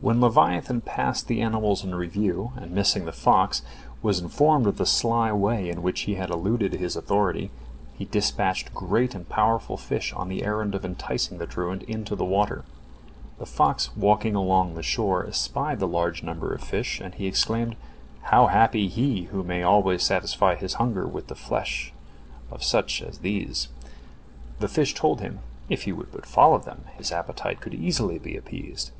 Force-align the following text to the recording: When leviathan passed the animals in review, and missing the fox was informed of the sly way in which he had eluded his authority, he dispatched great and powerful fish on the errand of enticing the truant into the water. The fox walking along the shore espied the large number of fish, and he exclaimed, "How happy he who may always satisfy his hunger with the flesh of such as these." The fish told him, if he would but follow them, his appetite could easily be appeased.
When 0.00 0.20
leviathan 0.20 0.80
passed 0.80 1.28
the 1.28 1.40
animals 1.40 1.84
in 1.84 1.94
review, 1.94 2.50
and 2.56 2.72
missing 2.72 3.04
the 3.04 3.12
fox 3.12 3.62
was 4.02 4.18
informed 4.18 4.66
of 4.66 4.78
the 4.78 4.84
sly 4.84 5.30
way 5.30 5.70
in 5.70 5.80
which 5.80 6.00
he 6.00 6.16
had 6.16 6.28
eluded 6.30 6.72
his 6.72 6.96
authority, 6.96 7.52
he 7.96 8.04
dispatched 8.04 8.74
great 8.74 9.14
and 9.14 9.28
powerful 9.28 9.76
fish 9.76 10.12
on 10.12 10.28
the 10.28 10.42
errand 10.44 10.74
of 10.74 10.84
enticing 10.84 11.38
the 11.38 11.46
truant 11.46 11.84
into 11.84 12.16
the 12.16 12.24
water. 12.24 12.64
The 13.38 13.46
fox 13.46 13.96
walking 13.96 14.34
along 14.34 14.74
the 14.74 14.82
shore 14.82 15.24
espied 15.24 15.78
the 15.78 15.86
large 15.86 16.24
number 16.24 16.52
of 16.52 16.60
fish, 16.60 17.00
and 17.00 17.14
he 17.14 17.28
exclaimed, 17.28 17.76
"How 18.22 18.48
happy 18.48 18.88
he 18.88 19.26
who 19.30 19.44
may 19.44 19.62
always 19.62 20.02
satisfy 20.02 20.56
his 20.56 20.74
hunger 20.82 21.06
with 21.06 21.28
the 21.28 21.36
flesh 21.36 21.92
of 22.50 22.64
such 22.64 23.00
as 23.02 23.18
these." 23.18 23.68
The 24.58 24.66
fish 24.66 24.94
told 24.94 25.20
him, 25.20 25.38
if 25.68 25.84
he 25.84 25.92
would 25.92 26.10
but 26.10 26.26
follow 26.26 26.58
them, 26.58 26.86
his 26.98 27.12
appetite 27.12 27.60
could 27.60 27.72
easily 27.74 28.18
be 28.18 28.36
appeased. 28.36 28.90